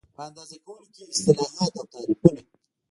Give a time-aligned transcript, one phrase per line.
[0.15, 2.41] په اندازه کولو کې اصطلاحات او تعریفونه